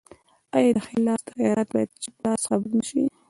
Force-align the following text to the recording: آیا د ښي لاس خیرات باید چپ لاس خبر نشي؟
آیا 0.55 0.69
د 0.75 0.77
ښي 0.85 0.95
لاس 1.07 1.23
خیرات 1.35 1.67
باید 1.73 1.91
چپ 2.03 2.15
لاس 2.23 2.41
خبر 2.49 2.69
نشي؟ 2.79 3.01